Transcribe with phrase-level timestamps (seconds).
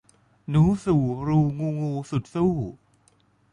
[0.49, 2.51] หนูสู่รูงูงู สุดสู้